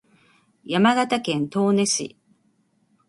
[0.63, 2.17] 山形県東根市